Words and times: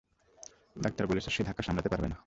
Doctor 0.75 1.05
বলেছে 1.07 1.29
সে 1.29 1.41
ধাক্কা 1.43 1.63
সামলাতে 1.63 1.89
পারবে 1.89 2.07
না। 2.07 2.17